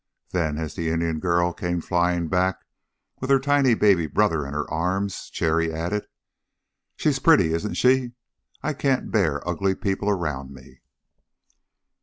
[0.31, 2.65] Then as the Indian girl came flying back
[3.19, 6.07] with her tiny baby brother in her arms, Cherry added:
[6.95, 8.13] "She's pretty, isn't she?
[8.63, 10.81] I can't bear ugly people around me."